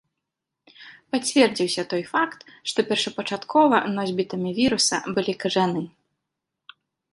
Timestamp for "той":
1.91-2.03